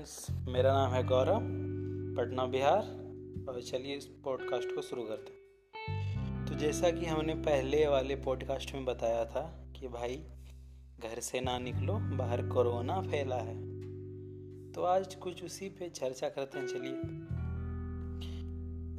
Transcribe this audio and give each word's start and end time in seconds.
Friends 0.00 0.48
मेरा 0.48 0.72
नाम 0.72 0.92
है 0.92 1.06
गौरव, 1.06 1.40
पटना 2.16 2.46
बिहार। 2.46 2.82
और 3.48 3.62
चलिए 3.62 3.96
इस 3.96 4.06
पॉडकास्ट 4.06 4.74
को 4.74 4.82
शुरू 4.82 5.02
करते 5.02 5.32
हैं। 5.32 6.46
तो 6.46 6.54
जैसा 6.54 6.90
कि 6.90 7.06
हमने 7.06 7.34
पहले 7.34 7.86
वाले 7.86 8.16
पॉडकास्ट 8.16 8.74
में 8.74 8.84
बताया 8.84 9.24
था 9.24 9.72
कि 9.76 9.88
भाई, 9.88 10.16
घर 11.00 11.20
से 11.20 11.40
ना 11.40 11.58
निकलो, 11.58 11.92
बाहर 11.92 12.48
कोरोना 12.48 13.00
फैला 13.00 13.36
है। 13.36 13.54
तो 14.72 14.82
आज 14.82 15.14
कुछ 15.14 15.44
उसी 15.44 15.68
पे 15.68 15.88
चर्चा 15.88 16.28
करते 16.28 16.58
हैं, 16.58 16.66
चलिए। 16.66 17.00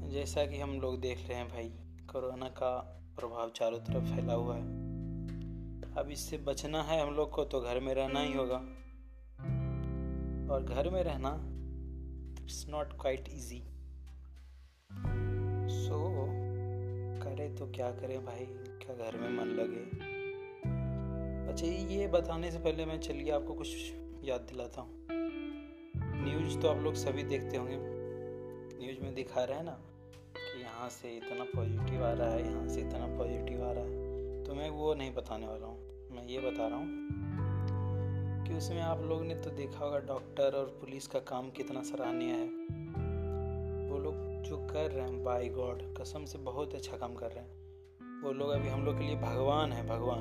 जैसा 0.09 0.45
कि 0.45 0.57
हम 0.57 0.81
लोग 0.81 1.01
देख 1.01 1.29
रहे 1.29 1.37
हैं 1.37 1.49
भाई, 1.49 1.69
कोरोना 2.11 2.49
का 2.49 3.01
प्रभाव 3.19 3.49
चारों 3.49 3.79
तरफ़ 3.79 4.03
फैला 4.03 4.33
हुआ 4.33 4.55
है। 4.55 4.63
अब 5.95 6.09
इससे 6.11 6.37
बचना 6.37 6.83
है 6.83 7.07
हम 7.07 7.13
लोग 7.13 7.31
को 7.31 7.43
तो 7.43 7.61
घर 7.61 7.79
में 7.79 7.93
रहना 7.93 8.19
ही 8.21 8.33
होगा। 8.33 8.61
और 10.51 10.63
घर 10.63 10.89
में 10.89 11.03
रहना 11.03 11.29
it's 12.43 12.65
not 12.69 12.93
quite 13.01 13.29
easy 13.29 13.63
so 15.71 15.99
करे 17.23 17.47
तो 17.49 17.65
क्या 17.67 17.91
करे 17.91 18.17
भाई? 18.17 18.45
क्या 18.81 18.95
घर 18.95 19.17
में 19.17 19.29
मन 19.29 19.51
लगे? 19.51 19.83
अच्छा 21.51 21.67
ये 21.93 22.07
बताने 22.07 22.51
से 22.51 22.59
पहले 22.59 22.85
मैं 22.85 22.99
चलिए 22.99 23.31
आपको 23.31 23.53
कुछ 23.53 23.69
याद 24.23 24.41
दिलाता 24.41 24.81
हूँ। 24.81 25.07
न्यूज़ 26.23 26.59
तो 26.59 26.67
आप 26.67 26.77
लोग 26.77 26.93
सभी 26.95 27.23
देखते 27.23 27.57
होंगे। 27.57 27.77
न्यूज़ 28.79 28.99
में 28.99 29.13
दिखा 29.15 29.43
रहे 29.43 29.57
हैं 29.57 29.63
ना 29.63 29.77
कि 30.37 30.61
यहाँ 30.61 30.89
से 30.89 31.15
इतना 31.17 31.43
पॉजिटिव 31.55 32.05
आ 32.05 32.11
रहा 32.11 32.29
है, 32.29 32.45
यहाँ 32.45 32.67
से 32.67 32.81
इतना 32.81 33.07
पॉजिटिव 33.17 33.63
आ 33.65 33.71
रहा 33.71 33.83
है। 33.83 34.43
तो 34.43 34.55
मैं 34.55 34.69
वो 34.69 34.93
नहीं 34.93 35.13
बताने 35.13 35.47
वाला 35.47 35.67
हूँ। 35.67 36.07
मैं 36.11 36.27
ये 36.27 36.39
बता 36.39 36.67
रहा 36.67 36.77
हूँ 36.77 37.10
कि 38.51 38.57
उसमें 38.57 38.81
आप 38.81 39.01
लोग 39.01 39.23
ने 39.25 39.35
तो 39.35 39.49
देखा 39.49 39.85
होगा 39.85 39.99
डॉक्टर 39.99 40.55
और 40.55 40.65
पुलिस 40.65 41.07
का 41.07 41.19
काम 41.19 41.49
कितना 41.49 41.83
सराहनीय 41.83 42.29
है। 42.29 42.45
वो 43.89 43.97
लोग 43.97 44.43
जो 44.43 44.57
कर 44.57 44.91
रहे 44.91 45.05
हैं 45.05 45.23
बाय 45.23 45.49
गॉड 45.49 45.81
कसम 45.97 46.25
से 46.25 46.37
बहुत 46.37 46.75
अच्छा 46.75 46.97
काम 46.97 47.13
कर 47.13 47.31
रहे 47.31 47.39
हैं। 47.39 47.51
वो 48.23 48.31
लोग 48.31 48.49
अभी 48.49 48.67
हम 48.67 48.85
लोग 48.85 48.97
के 48.97 49.03
लिए 49.03 49.15
भगवान 49.15 49.71
है, 49.71 49.87
भगवान। 49.87 50.19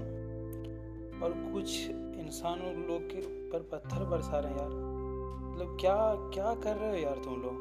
और 1.22 1.52
कुछ 1.52 1.90
इंसान 1.90 2.58
लोग 2.58 3.02
के 3.02 3.18
ऊपर 3.18 3.68
पत्थर 3.72 4.04
बरसा 4.04 4.38
रहे 4.38 4.52
हैं 4.52 4.58
यार। 4.58 4.68
मतलब 4.68 5.76
क्या 5.80 6.14
क्या 6.14 6.54
कर 6.54 6.76
रहे 6.76 6.90
हो 6.90 6.96
यार 6.96 7.16
तुम 7.24 7.42
लोग? 7.42 7.56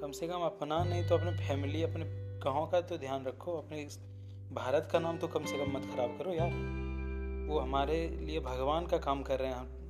कम 0.00 0.10
से 0.10 0.28
कम 0.28 0.40
अपना 0.40 0.84
नहीं 0.84 1.08
तो 1.08 1.14
अपने 1.14 1.48
फैमिली 1.48 1.82
अपने 1.82 2.04
गाँव 2.38 2.66
का 2.66 2.80
तो 2.80 2.98
ध्यान 2.98 3.24
रखो। 3.24 3.52
अपने 3.52 3.88
भारत 4.52 4.88
का 4.92 4.98
नाम 4.98 5.18
तो 5.18 5.28
कम 5.28 5.44
से 5.44 5.64
कम 5.64 5.72
मत 5.72 5.82
खराब 5.94 6.18
करो 6.18 6.32
यार। 6.32 6.80
वो 7.50 7.58
हमारे 7.58 8.08
लिए 8.08 8.40
भगवान 8.40 8.86
का 8.86 8.98
काम 8.98 9.22
कर 9.22 9.38
रहे 9.38 9.52
हैं। 9.52 9.80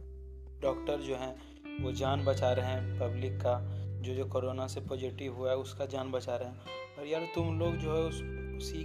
डॉक्टर 0.60 0.96
जो 1.00 1.16
हैं, 1.16 1.36
वो 1.84 1.92
जान 1.92 2.24
बचा 2.24 2.52
रहे 2.52 2.66
हैं 2.66 3.00
पब्लिक 3.00 3.36
का। 3.36 3.80
जो 4.00 4.14
जो 4.14 4.26
कोरोना 4.26 4.66
से 4.66 4.80
पॉजिटिव 4.80 5.34
हुआ 5.34 5.50
है, 5.50 5.56
उसका 5.56 5.86
जान 5.86 6.10
बचा 6.12 6.36
रहे 6.36 6.48
हैं। 6.48 6.60
और 6.98 7.06
यार 7.06 7.22
तुम 7.34 7.58
लोग 7.58 7.76
जो 7.76 7.94
है, 7.94 8.02
उस, 8.02 8.14
उसी 8.56 8.84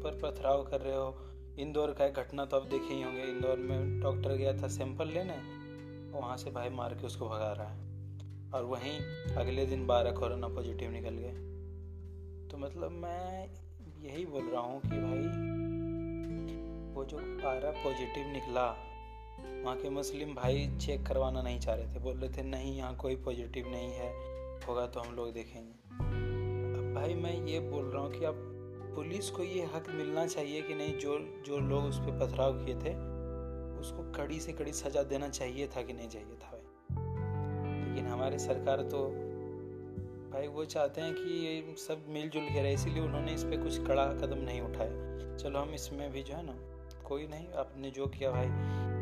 पर 0.00 0.20
पथराव 0.22 0.64
कर 0.64 0.80
रहे 0.80 0.96
हो। 0.96 1.16
इंदौर 1.58 1.92
का 1.92 2.06
एक 2.06 2.14
घटना 2.14 2.44
तो 2.44 2.56
आप 2.56 2.66
देखे 2.66 2.94
ही 2.94 3.02
होंगे। 3.02 3.22
इंदौर 3.22 3.56
में 3.56 4.00
डॉक्टर 4.00 4.30
गया 4.30 4.62
था 4.62 4.68
सैंपल 4.68 5.08
लेने। 5.08 5.36
वहाँ 6.18 6.36
से 6.36 6.50
भाई 6.50 6.68
मार 6.68 6.94
के 6.94 7.06
उसको 7.06 7.28
भगा 7.28 7.52
रहा 7.52 7.68
है। 7.68 7.80
और 8.54 8.64
वहीं 8.64 8.98
अगले 9.36 9.66
दिन 9.66 9.86
बारह 9.86 10.12
कोरोना 10.12 10.48
पॉजिटिव 10.48 10.90
निकल 10.90 11.14
गए। 11.14 11.32
तो 12.50 12.58
मतलब 12.58 12.90
मैं 12.90 13.50
यही 14.02 14.26
बोल 14.26 14.44
रहा 14.44 14.62
हूँ 14.62 14.80
कि 14.80 14.88
भाई 14.88 15.65
वो 16.96 17.04
जो 17.04 17.16
पारा 17.20 17.70
पॉजिटिव 17.70 18.26
निकला। 18.26 18.66
वहाँ 19.64 19.76
के 19.76 19.90
मुस्लिम 19.90 20.34
भाई 20.34 20.78
चेक 20.80 21.06
करवाना 21.06 21.42
नहीं 21.42 21.60
चाह 21.60 21.74
रहे 21.74 21.94
थे। 21.94 21.98
बोल 21.98 22.16
रहे 22.16 22.30
थे, 22.30 22.42
नहीं, 22.42 22.76
यहाँ 22.76 22.96
कोई 22.96 23.16
पॉजिटिव 23.16 23.68
नहीं 23.68 23.92
है। 23.92 24.10
होगा 24.68 24.86
तो 24.86 25.00
हम 25.00 25.16
लोग 25.16 25.32
देखेंगे। 25.32 25.72
अब 26.78 26.94
भाई 26.94 27.14
मैं 27.14 27.46
ये 27.46 27.60
बोल 27.60 27.84
रहा 27.84 28.02
हूँ 28.02 28.12
कि 28.12 28.24
अब 28.24 28.34
पुलिस 28.94 29.30
को 29.30 29.42
ये 29.42 29.64
हक 29.64 29.84
मिलना 29.88 30.26
चाहिए 30.26 30.62
कि 30.62 30.74
नहीं, 30.74 30.98
जो 30.98 31.18
जो 31.46 31.58
लोग 31.58 31.84
उस 31.84 31.98
पर 31.98 32.18
पथराव 32.20 32.52
किए 32.52 32.74
थे, 32.74 32.94
उसको 33.80 34.12
कड़ी 34.12 34.40
से 34.40 34.52
कड़ी 34.52 34.72
सजा 34.72 35.02
देना 35.02 35.28
चाहिए 35.28 35.66
था 35.66 35.82
कि 35.82 35.92
नहीं 35.92 36.08
चाहिए 36.08 36.34
था 36.34 36.50
भाई। 36.52 37.88
लेकिन 37.88 38.06
हमारी 38.06 38.38
सरकार 38.38 38.82
तो 38.82 39.08
भाई 40.32 40.46
वो 40.46 40.64
चाहते 40.64 41.00
हैं 41.00 41.14
कि 41.14 41.46
ये 41.46 41.74
सब 41.78 42.06
मिलजुल 42.08 42.44
के 42.44 42.62
रहे। 42.62 42.72
इसीलिए 42.72 43.02
उन्होंने 43.02 43.34
इस 43.34 43.44
पर 43.44 43.62
कुछ 43.62 43.86
कड़ा 43.86 44.06
कदम 44.06 44.38
नहीं 44.38 44.60
उठाया 44.60 45.36
चलो 45.36 45.58
हम 45.58 45.74
इसमें 45.74 46.12
भी 46.12 46.22
जो 46.22 46.34
है 46.34 46.42
ना 46.46 46.75
कोई 47.06 47.26
नहीं, 47.26 47.48
आपने 47.54 47.90
जो 47.90 48.06
किया 48.08 48.30
भाई। 48.30 48.46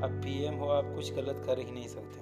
अब 0.04 0.20
पीएम 0.24 0.54
हो, 0.54 0.68
आप 0.68 0.94
कुछ 0.94 1.12
गलत 1.14 1.42
कर 1.46 1.58
ही 1.58 1.70
नहीं 1.70 1.88
सकते। 1.88 2.20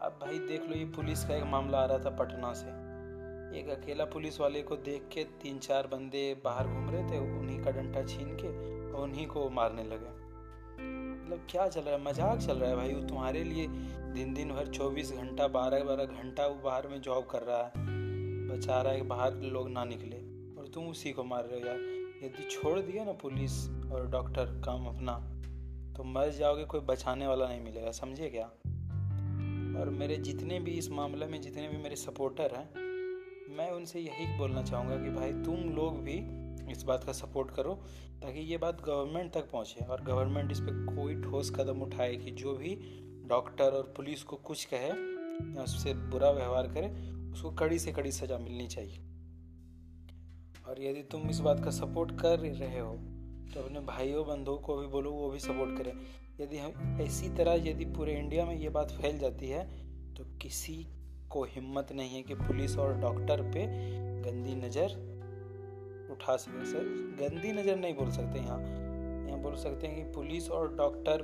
अब 0.00 0.18
भाई 0.22 0.38
देख 0.38 0.68
लो, 0.68 0.76
ये 0.76 0.84
पुलिस 0.84 1.24
का 1.24 1.36
एक 1.36 1.44
मामला 1.44 1.78
आ 1.78 1.84
रहा 1.84 1.98
था 1.98 2.10
पटना 2.16 2.52
से। 2.52 2.68
एक 3.58 3.68
अकेला 3.70 4.04
पुलिस 4.04 4.40
वाले 4.40 4.62
को 4.62 4.76
देख 4.76 5.08
के 5.12 5.24
तीन 5.42 5.58
चार 5.58 5.86
बंदे 5.86 6.22
बाहर 6.44 6.66
घूम 6.66 6.90
रहे 6.90 7.02
थे, 7.02 7.18
उन्हीं 7.38 7.60
का 7.64 7.70
डंटा 7.70 8.02
छीन 8.04 8.36
के 8.40 8.48
और 8.92 9.02
उन्हीं 9.02 9.26
को 9.26 9.48
मारने 9.50 9.84
लगे। 9.84 10.14
मतलब 10.78 11.46
क्या 11.50 11.66
चल 11.68 11.80
रहा 11.80 11.94
है? 11.94 12.02
मज़ाक 12.04 12.38
चल 12.38 12.56
रहा 12.56 12.70
है 12.70 12.76
भाई, 12.76 12.92
वो 12.94 13.00
तुम्हारे 13.00 13.44
लिए 13.44 13.66
दिन 14.14 14.34
दिन 14.34 14.52
भर 14.52 14.66
चौबीस 14.66 15.12
घंटा, 15.12 15.46
बारह 15.48 15.84
बारह 15.84 16.04
घंटा 16.04 16.46
वो 16.46 16.54
बाहर 16.54 16.88
में 16.88 17.00
जॉब 17.00 17.26
कर 17.26 17.42
रहा 17.42 17.62
है। 17.64 17.84
बचा 18.48 18.80
रहा 18.82 18.92
है 18.92 19.00
कि 19.00 19.06
बाहर 19.06 19.34
लोग 19.52 19.68
ना 19.70 19.84
निकले 19.84 20.16
और 20.60 20.68
तुम 20.74 20.88
उसी 20.88 21.12
को 21.12 21.24
मार 21.24 21.44
रहे 21.44 21.60
हो 21.60 21.66
यार। 21.66 21.78
यदि 22.24 22.48
छोड़ 22.50 22.78
दिया 22.80 23.04
ना 23.04 23.12
पुलिस 23.12 23.52
और 23.92 24.08
डॉक्टर 24.10 24.62
काम 24.64 24.86
अपना 24.86 25.32
तो 25.96 26.04
मर 26.04 26.30
जाओगे, 26.30 26.64
कोई 26.64 26.80
बचाने 26.80 27.26
वाला 27.26 27.48
नहीं 27.48 27.60
मिलेगा, 27.60 27.90
समझे 27.90 28.28
क्या? 28.28 28.46
और 29.80 29.90
मेरे 29.90 30.16
जितने 30.16 30.60
भी 30.60 30.70
इस 30.70 30.90
मामले 30.90 31.26
में 31.26 31.40
जितने 31.40 31.68
भी 31.68 31.76
मेरे 31.76 31.96
सपोर्टर 31.96 32.54
हैं, 32.54 32.68
मैं 33.56 33.70
उनसे 33.70 34.00
यही 34.00 34.38
बोलना 34.38 34.62
चाहूँगा 34.62 34.96
कि 34.96 35.10
भाई, 35.10 35.32
तुम 35.32 35.56
लोग 35.56 36.00
भी 36.02 36.46
इस 36.72 36.82
बात 36.82 37.04
का 37.04 37.12
सपोर्ट 37.12 37.50
करो, 37.50 37.74
ताकि 38.22 38.40
ये 38.40 38.56
बात 38.56 38.82
गवर्नमेंट 38.84 39.32
तक 39.32 39.50
पहुँचे, 39.50 39.84
और 39.84 40.02
गवर्नमेंट 40.02 40.52
इस 40.52 40.60
पर 40.60 40.96
कोई 40.96 41.22
ठोस 41.22 41.50
कदम 41.50 41.82
उठाए 41.82 42.16
कि 42.16 42.30
जो 42.30 42.54
भी 42.54 42.78
डॉक्टर 43.26 43.64
और 43.64 43.94
पुलिस 43.96 44.22
को 44.22 44.36
कुछ 44.36 44.64
कहे, 44.64 44.88
या 45.56 45.62
उससे 45.62 45.94
बुरा 45.94 46.30
व्यवहार 46.30 46.66
करे, 46.66 47.10
उसको 47.32 47.50
कड़ी 47.50 47.78
से 47.78 47.92
कड़ी 47.92 48.12
सज़ा 48.12 48.38
मिलनी 48.38 48.66
चाहिए। 48.66 48.98
और 50.68 50.82
यदि 50.82 51.02
तुम 51.02 51.30
इस 51.30 51.40
बात 51.40 51.64
का 51.64 51.70
सपोर्ट 51.70 52.20
कर 52.20 52.38
रहे 52.38 52.78
हो 52.78 53.15
तो 53.54 53.60
अपने 53.60 53.80
भाइयों, 53.82 54.26
बंधुओं 54.26 54.56
को 54.58 54.76
भी 54.76 54.86
बोलो, 54.86 55.10
वो 55.10 55.30
भी 55.30 55.38
सपोर्ट 55.38 55.76
करें। 55.78 55.92
यदि 56.40 56.58
हम 56.58 57.00
इसी 57.02 57.28
तरह 57.28 57.68
यदि 57.68 57.84
पूरे 57.96 58.12
इंडिया 58.12 58.44
में 58.46 58.54
ये 58.54 58.68
बात 58.68 58.90
फैल 58.92 59.18
जाती 59.18 59.48
है 59.48 59.64
तो 60.14 60.24
किसी 60.42 60.86
को 61.30 61.44
हिम्मत 61.44 61.92
नहीं 61.92 62.14
है 62.16 62.22
कि 62.22 62.34
पुलिस 62.34 62.76
और 62.78 62.94
डॉक्टर 62.94 63.42
पे 63.52 63.66
गंदी 64.22 64.54
नज़र 64.56 64.90
उठा 66.12 66.36
सके। 66.36 66.64
सर, 66.66 66.84
गंदी 67.20 67.52
नज़र 67.52 67.76
नहीं 67.76 67.94
बोल 67.94 68.10
सकते 68.10 68.38
यहाँ। 68.38 68.60
यहाँ 69.28 69.40
बोल 69.40 69.56
सकते 69.56 69.86
हैं 69.86 69.96
कि 69.96 70.12
पुलिस 70.12 70.50
और 70.50 70.74
डॉक्टर 70.76 71.22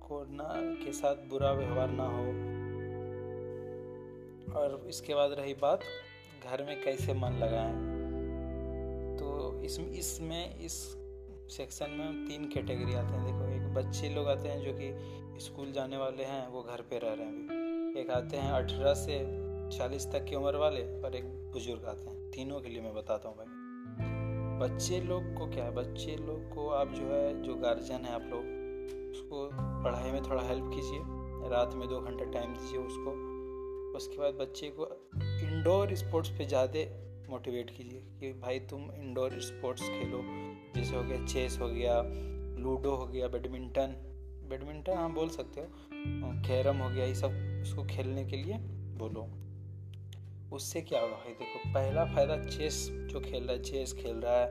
को 0.00 0.24
ना, 0.30 0.48
के 0.84 0.92
साथ 0.92 1.28
बुरा 1.28 1.52
व्यवहार 1.52 1.90
ना 1.90 2.06
हो। 2.06 2.26
और 4.60 4.84
इसके 4.88 5.14
बाद 5.14 5.32
रही 5.32 5.54
बात, 5.54 5.80
घर 6.44 6.64
में 6.64 6.82
कैसे 6.82 7.14
मन 7.14 7.38
लगाएँ? 7.38 7.94
इस 9.66 9.78
इसमें, 9.80 10.58
इस 10.58 10.74
सेक्शन 11.50 11.90
में 11.90 12.26
तीन 12.28 12.44
कैटेगरी 12.44 12.94
आते 12.94 13.14
हैं। 13.14 13.24
देखो, 13.26 13.44
एक 13.54 13.74
बच्चे 13.74 14.08
लोग 14.08 14.28
आते 14.28 14.48
हैं 14.48 14.60
जो 14.64 14.72
कि 14.72 15.40
स्कूल 15.40 15.72
जाने 15.72 15.96
वाले 15.96 16.24
हैं, 16.24 16.48
वो 16.48 16.62
घर 16.62 16.80
पे 16.80 16.98
रह 16.98 17.12
रहे 17.12 17.26
हैं 17.26 17.94
एक 17.96 18.10
आते 18.10 18.36
हैं 18.36 18.52
अठारह 18.52 18.94
से 18.94 19.18
चालीस 19.78 20.06
तक 20.06 20.24
की 20.24 20.36
उम्र 20.36 20.56
वाले 20.56 21.02
और 21.02 21.16
एक 21.16 21.24
बुज़ुर्ग 21.24 21.84
आते 21.84 22.10
हैं। 22.10 22.30
तीनों 22.30 22.60
के 22.60 22.68
लिए 22.68 22.80
मैं 22.80 22.94
बताता 22.94 23.28
हूँ 23.28 23.36
भाई। 23.36 23.46
बच्चे 24.58 25.00
लोग 25.00 25.34
को 25.34 25.46
क्या 25.46 25.64
है? 25.64 25.74
बच्चे 25.74 26.16
लोग 26.16 26.54
को 26.54 26.68
आप 26.68 26.88
जो 26.88 27.04
है, 27.04 27.42
जो 27.42 27.54
गार्जियन 27.54 28.00
है 28.00 28.14
आप 28.14 28.22
लोग, 28.22 28.44
उसको 29.10 29.50
पढ़ाई 29.84 30.10
में 30.10 30.22
थोड़ा 30.22 30.42
हेल्प 30.42 30.70
कीजिए। 30.74 31.00
रात 31.50 31.74
में 31.74 31.88
दो 31.88 32.00
घंटे 32.00 32.24
टाइम 32.24 32.54
दीजिए 32.54 32.78
उसको। 32.78 33.10
उसके 33.96 34.18
बाद 34.18 34.34
बच्चे 34.34 34.72
को 34.80 34.86
इंडोर 35.16 35.94
स्पोर्ट्स 35.94 36.30
पे 36.30 36.44
ज़्यादा 36.44 36.78
मोटिवेट 37.30 37.70
कीजिए 37.70 38.00
कि 38.20 38.32
भाई 38.40 38.58
तुम 38.70 38.90
इंडोर 38.92 39.38
स्पोर्ट्स 39.42 39.82
खेलो। 39.82 40.22
जैसे 40.76 40.96
हो 40.96 41.02
गया 41.02 41.24
चेस 41.26 41.58
हो 41.60 41.68
गया 41.68 42.00
लूडो 42.62 42.94
हो 42.94 43.06
गया 43.06 43.28
बैडमिंटन 43.28 43.94
बैडमिंटन 44.50 44.92
हाँ 44.92 45.12
बोल 45.12 45.28
सकते 45.28 45.60
हो। 45.60 45.66
कैरम 46.46 46.76
हो 46.76 46.88
गया, 46.90 47.04
ये 47.04 47.14
सब 47.14 47.60
उसको 47.62 47.84
खेलने 47.86 48.24
के 48.24 48.36
लिए 48.36 48.58
बोलो। 48.98 49.26
उससे 50.52 50.80
क्या 50.82 51.00
होगा 51.00 51.14
भाई 51.14 51.32
देखो, 51.32 51.72
पहला 51.74 52.04
फ़ायदा 52.04 52.36
चेस 52.44 52.86
जो 53.10 53.20
खेल 53.20 53.42
रहा 53.42 53.52
है 53.52 53.62
चेस 53.62 53.92
खेल 53.92 54.16
रहा 54.16 54.38
है 54.40 54.46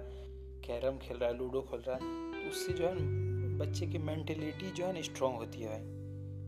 कैरम 0.65 0.97
खेल 0.97 1.17
रहा 1.17 1.29
है 1.29 1.37
लूडो 1.37 1.61
खेल 1.61 1.83
रहा 1.87 1.95
है 1.95 2.01
तो 2.33 2.49
उससे 2.49 2.73
जो 2.73 2.87
है 2.87 3.57
बच्चे 3.57 3.87
की 3.87 3.97
मेंटेलिटी 3.97 4.71
जो 4.71 4.85
है 4.85 4.93
ना 4.93 5.01
स्ट्रांग 5.01 5.35
होती 5.35 5.61
है 5.61 5.69
भाई। 5.69 5.93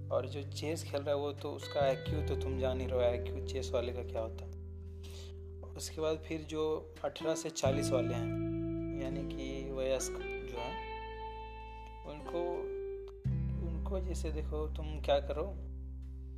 और 0.09 0.27
जो 0.27 0.41
चेस 0.51 0.83
खेल 0.83 1.01
रहा 1.01 1.15
है 1.15 1.21
वो 1.21 1.31
तो 1.33 1.51
उसका 1.51 1.81
आई 1.81 1.95
तो 2.27 2.35
तुम 2.35 2.59
जान 2.59 2.81
ही 2.81 2.87
रहो 2.87 2.99
आई 2.99 3.45
चेस 3.47 3.71
वाले 3.73 3.93
का 3.93 4.03
क्या 4.03 4.21
होता 4.21 4.45
है। 4.45 4.56
उसके 5.77 6.01
बाद 6.01 6.17
फिर 6.27 6.41
जो 6.41 6.63
18 7.05 7.35
से 7.35 7.49
40 7.49 7.91
वाले 7.91 8.13
हैं, 8.13 9.01
यानी 9.01 9.23
कि 9.27 9.71
वयस्क 9.71 10.13
जो 10.13 10.57
हैं, 10.57 10.75
उनको 12.05 12.41
उनको 13.67 13.99
जैसे 13.99 14.31
देखो 14.31 14.65
तुम 14.67 14.99
क्या 15.01 15.19
करो 15.19 15.43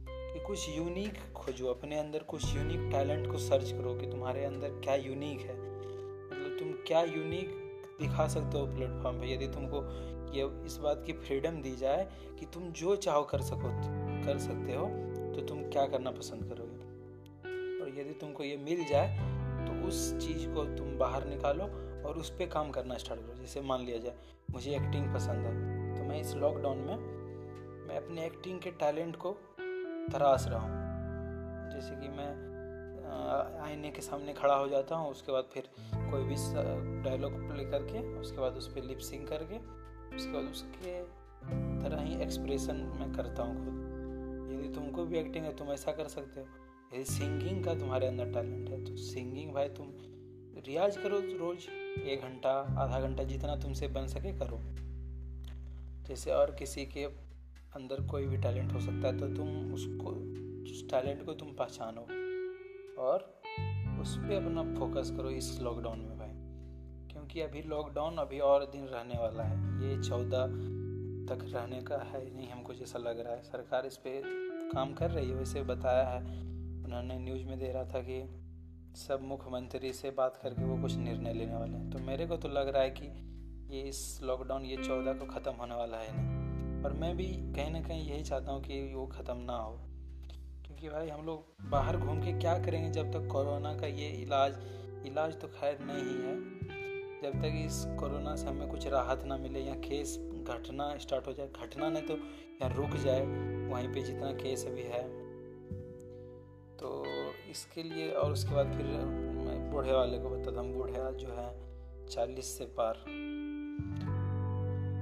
कि 0.07 0.39
कुछ 0.39 0.67
यूनिक 0.69 1.33
खोजो, 1.33 1.67
अपने 1.67 1.99
अंदर 1.99 2.23
कुछ 2.23 2.55
यूनिक 2.55 2.91
टैलेंट 2.91 3.31
को 3.31 3.37
सर्च 3.37 3.71
करो 3.71 3.93
कि 3.95 4.07
तुम्हारे 4.07 4.43
अंदर 4.45 4.79
क्या 4.83 4.95
यूनिक 4.95 5.41
है। 5.41 5.55
मतलब 5.55 6.57
तुम 6.59 6.71
क्या 6.87 7.01
यूनिक 7.01 7.55
दिखा 8.01 8.27
सकते 8.27 8.59
हो 8.59 8.65
प्लेटफॉर्म 8.65 9.19
पे, 9.21 9.33
यदि 9.33 9.47
तुमको 9.47 9.81
ये, 10.29 10.43
इस 10.65 10.77
बात 10.77 11.03
की 11.05 11.13
फ्रीडम 11.13 11.61
दी 11.61 11.75
जाए 11.75 12.07
कि 12.39 12.45
तुम 12.45 12.71
जो 12.71 12.95
चाहो 12.97 13.23
कर 13.23 13.41
सको, 13.41 13.69
कर 14.25 14.37
सकते 14.39 14.75
हो 14.75 14.85
तो 15.35 15.45
तुम 15.47 15.63
क्या 15.63 15.85
करना 15.87 16.11
पसंद 16.11 16.43
करोगे? 16.43 16.68
यदि 17.99 18.13
तुमको 18.19 18.43
ये 18.43 18.57
मिल 18.59 18.85
जाए 18.89 19.27
तो 19.59 19.87
उस 19.87 20.01
चीज़ 20.17 20.47
को 20.49 20.63
तुम 20.77 20.97
बाहर 20.97 21.25
निकालो 21.27 21.63
और 22.07 22.17
उस 22.17 22.29
पर 22.29 22.49
काम 22.49 22.69
करना 22.71 22.97
स्टार्ट 22.97 23.21
करो, 23.21 23.35
जैसे 23.35 23.61
मान 23.61 23.85
लिया 23.85 23.97
जाए, 23.97 24.15
मुझे 24.51 24.75
एक्टिंग 24.75 25.13
पसंद 25.13 25.45
है 25.45 25.95
तो 25.95 26.03
मैं 26.03 26.19
इस 26.21 26.33
लॉकडाउन 26.35 26.77
में, 26.79 26.97
मैं 27.87 27.97
अपने 27.97 28.25
एक्टिंग 28.25 28.59
के 28.59 28.71
टैलेंट 28.79 29.15
को 29.15 29.31
तराश 30.11 30.45
रहा 30.47 30.59
हूँ। 30.59 31.71
जैसे 31.71 31.95
कि 31.95 32.07
मैं 32.09 32.29
आईने 33.61 33.89
के 33.91 34.01
सामने 34.01 34.33
खड़ा 34.33 34.55
हो 34.55 34.67
जाता 34.67 34.95
हूँ, 34.95 35.11
उसके 35.11 35.31
बाद 35.31 35.49
फिर 35.53 35.69
कोई 35.93 36.23
भी 36.23 36.35
डायलॉग 37.03 37.33
प्ले 37.47 37.65
करके, 37.65 37.99
उसके 38.19 38.37
बाद 38.37 38.53
उस 38.53 38.67
पर 38.67 38.83
लिपसिंग 38.83 39.27
करके, 39.27 39.57
उसके 40.15 40.31
बाद 40.31 40.51
उसके 40.51 41.01
तरह 41.83 42.01
ही 42.01 42.21
एक्सप्रेशन 42.23 42.75
मैं 42.99 43.11
करता 43.13 43.43
हूँ 43.43 43.65
खुद। 43.65 44.53
यदि 44.53 44.73
तुमको 44.75 45.05
भी 45.05 45.17
एक्टिंग 45.17 45.45
है, 45.45 45.55
तुम 45.55 45.67
ऐसा 45.67 45.91
कर 45.91 46.07
सकते 46.07 46.41
हो। 46.41 46.47
सिंगिंग 46.91 47.63
का 47.65 47.73
तुम्हारे 47.73 48.07
अंदर 48.07 48.25
टैलेंट 48.25 48.69
है 48.69 48.83
तो 48.85 48.95
सिंगिंग 48.95 49.51
भाई 49.53 49.69
तुम 49.69 49.87
रियाज 50.67 50.97
करो 50.97 51.19
रोज 51.39 51.67
एक 52.03 52.21
घंटा, 52.21 52.51
आधा 52.51 52.99
घंटा 52.99 53.23
जितना 53.23 53.55
तुमसे 53.55 53.87
बन 53.87 54.07
सके 54.07 54.31
करो। 54.39 54.59
जैसे 56.07 56.31
और 56.31 56.51
किसी 56.51 56.85
के 56.85 57.03
अंदर 57.75 58.05
कोई 58.07 58.25
भी 58.25 58.37
टैलेंट 58.37 58.73
हो 58.73 58.79
सकता 58.79 59.07
है 59.07 59.17
तो 59.17 59.27
तुम 59.27 59.73
उसको, 59.73 60.11
उस 60.71 60.89
टैलेंट 60.89 61.25
को 61.25 61.33
तुम 61.33 61.47
पहचानो 61.47 62.01
और 63.01 63.41
उस 64.01 64.17
पर 64.17 64.33
अपना 64.33 64.63
फोकस 64.79 65.11
करो 65.11 65.29
इस 65.29 65.59
लॉकडाउन 65.61 65.99
में 65.99 66.17
भाई। 66.17 67.13
क्योंकि 67.13 67.41
अभी 67.41 67.61
लॉकडाउन 67.61 68.17
अभी 68.17 68.39
और 68.39 68.65
दिन 68.65 68.85
रहने 68.85 69.19
वाला 69.19 69.43
है, 69.43 69.57
ये 69.83 70.01
चौदह 70.03 70.45
तक 71.27 71.45
रहने 71.45 71.81
का 71.81 71.97
है 71.97 72.35
नहीं 72.35 72.49
हमको 72.49 72.73
जैसा 72.73 72.99
लग 72.99 73.19
रहा 73.19 73.33
है। 73.33 73.41
सरकार 73.43 73.85
इस 73.85 73.97
पर 73.97 74.21
काम 74.73 74.93
कर 74.93 75.11
रही 75.11 75.29
है, 75.29 75.35
वैसे 75.35 75.61
बताया 75.63 76.07
है। 76.09 76.47
उन्होंने 76.89 77.17
न्यूज़ 77.19 77.43
में 77.43 77.59
दे 77.59 77.71
रहा 77.71 77.83
था 77.85 77.99
कि 78.01 78.15
सब 78.97 79.21
मुख्यमंत्री 79.21 79.93
से 79.93 80.09
बात 80.11 80.39
करके 80.43 80.63
वो 80.63 80.81
कुछ 80.81 80.95
निर्णय 80.97 81.33
लेने 81.33 81.55
वाले 81.55 81.77
हैं। 81.77 81.89
तो 81.91 81.99
मेरे 81.99 82.25
को 82.25 82.37
तो 82.37 82.47
लग 82.47 82.67
रहा 82.67 82.83
है 82.83 82.89
कि 82.89 83.05
ये 83.75 83.81
इस 83.81 84.19
लॉकडाउन 84.23 84.65
ये 84.65 84.77
चौदह 84.77 85.13
को 85.13 85.25
ख़त्म 85.25 85.51
होने 85.51 85.75
वाला 85.75 85.97
है 85.97 86.07
ना। 86.13 86.83
और 86.83 86.93
मैं 86.93 87.15
भी 87.17 87.27
कहीं 87.27 87.71
ना 87.71 87.81
कहीं 87.81 88.09
यही 88.09 88.23
चाहता 88.23 88.51
हूँ 88.51 88.61
कि 88.63 88.81
वो 88.95 89.05
ख़त्म 89.07 89.37
ना 89.37 89.57
हो। 89.57 89.77
क्योंकि 90.65 90.89
भाई 90.89 91.09
हम 91.09 91.25
लोग 91.25 91.69
बाहर 91.69 91.97
घूम 91.97 92.21
के 92.21 92.31
क्या 92.39 92.57
करेंगे 92.59 92.89
जब 92.89 93.11
तक 93.11 93.27
कोरोना 93.31 93.73
का 93.77 93.87
ये 93.87 94.09
इलाज 94.23 94.57
इलाज 95.07 95.39
तो 95.41 95.47
खैर 95.49 95.77
नहीं 95.81 96.17
है। 96.23 96.35
जब 97.21 97.39
तक 97.41 97.61
इस 97.65 97.85
कोरोना 97.99 98.35
से 98.35 98.47
हमें 98.47 98.67
कुछ 98.67 98.87
राहत 98.87 99.23
ना 99.25 99.37
मिले 99.37 99.59
या 99.59 99.75
केस 99.75 100.17
घटना 100.43 100.95
स्टार्ट 100.97 101.27
हो 101.27 101.33
जाए, 101.33 101.47
घटना 101.47 101.89
नहीं 101.89 102.03
तो 102.03 102.17
या 102.61 102.67
रुक 102.75 102.95
जाए, 102.97 103.25
वहीं 103.71 103.93
पे 103.93 104.01
जितना 104.01 104.31
केस 104.33 104.65
अभी 104.65 104.83
है 104.83 105.18
इसके 107.49 107.83
लिए 107.83 108.11
और 108.11 108.31
उसके 108.31 108.55
बाद 108.55 108.67
फिर 108.67 108.85
मैं 108.85 109.71
बूढ़े 109.71 109.93
वाले 109.93 110.19
को 110.19 110.29
बताता 110.29 110.61
हूँ। 110.61 110.73
बूढ़े 110.73 110.93
जो 110.93 111.27
है 111.27 111.49
चालीस 112.07 112.57
से 112.57 112.65
पार। 112.65 112.95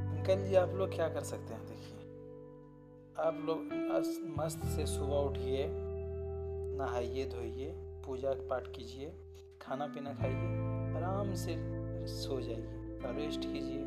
अंकल 0.09 0.43
जी, 0.45 0.55
आप 0.55 0.69
लोग 0.69 0.95
क्या 0.95 1.07
कर 1.09 1.21
सकते 1.21 1.53
हैं? 1.53 1.65
देखिए, 1.67 1.99
आप 3.17 3.41
लोग 3.45 3.57
मस्त 4.39 4.65
से 4.65 4.85
सुबह 4.85 5.15
उठिए, 5.15 5.67
नहाइए, 6.77 7.25
धोइए, 7.25 7.71
पूजा 8.05 8.31
पाठ 8.49 8.67
कीजिए, 8.67 9.13
खाना 9.61 9.87
पीना 9.87 10.13
खाइए, 10.13 10.47
आराम 10.97 11.33
से 11.33 11.55
सो 12.07 12.41
जाइए, 12.41 12.67
रेस्ट 13.17 13.41
कीजिए। 13.41 13.83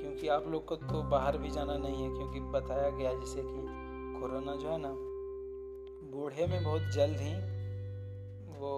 क्योंकि 0.00 0.28
आप 0.28 0.46
लोग 0.48 0.64
को 0.64 0.76
तो 0.76 1.02
बाहर 1.02 1.38
भी 1.38 1.50
जाना 1.50 1.76
नहीं 1.76 2.02
है, 2.02 2.16
क्योंकि 2.16 2.40
बताया 2.40 2.90
गया 2.90 3.12
जैसे 3.14 3.42
कि 3.42 4.20
कोरोना 4.20 4.56
जो 4.56 4.68
है 4.68 4.78
ना 4.78 5.05
बूढ़े 6.16 6.46
में 6.46 6.62
बहुत 6.64 6.82
जल्द 6.92 7.20
ही 7.20 7.32
वो 8.58 8.68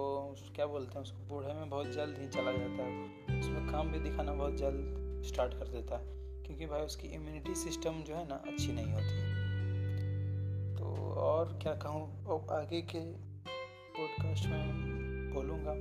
क्या 0.55 0.65
बोलते 0.65 0.91
हैं 0.95 1.01
उसको, 1.01 1.19
बूढ़े 1.25 1.53
में 1.53 1.69
बहुत 1.69 1.91
जल्द 1.91 2.17
ही 2.19 2.27
चला 2.27 2.51
जाता 2.51 2.83
है। 2.83 3.39
उसमें 3.39 3.67
काम 3.67 3.91
भी 3.91 3.99
दिखाना 3.99 4.33
बहुत 4.33 4.55
जल्द 4.55 5.21
स्टार्ट 5.27 5.53
कर 5.53 5.67
देता 5.67 5.97
है, 5.97 6.03
क्योंकि 6.45 6.65
भाई 6.65 6.81
उसकी 6.81 7.07
इम्यूनिटी 7.07 7.55
सिस्टम 7.55 8.01
जो 8.07 8.15
है 8.15 8.27
ना 8.27 8.35
अच्छी 8.47 8.71
नहीं 8.71 8.91
होती। 8.93 9.15
तो 10.77 10.85
और 11.19 11.57
क्या 11.61 11.73
कहूँ 11.75 12.03
आगे 12.51 12.81
के 12.91 13.03
पॉडकास्ट 13.95 14.45
में 14.45 15.33
बोलूँगा, 15.33 15.75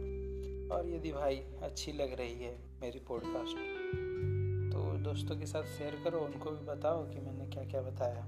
और 0.76 0.88
यदि 0.88 1.12
भाई 1.12 1.43
अच्छी 1.62 1.93
लग 1.93 2.14
रही 2.19 2.44
है 2.44 2.54
मेरी 2.82 2.99
पॉडकास्ट 3.08 3.56
तो 4.72 4.78
दोस्तों 5.02 5.38
के 5.38 5.46
साथ 5.46 5.64
शेयर 5.78 6.00
करो, 6.04 6.20
उनको 6.20 6.50
भी 6.50 6.64
बताओ 6.66 7.04
कि 7.11 7.20
मैंने 7.20 7.46
क्या 7.46 7.64
क्या 7.64 7.82
बताया। 7.82 8.22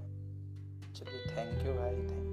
चलिए 0.93 1.25
थैंक 1.27 1.65
यू 1.67 1.73
भाई 1.73 1.95
थैंक 1.95 2.30